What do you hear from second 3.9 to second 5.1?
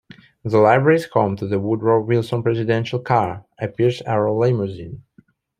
Arrow limousine.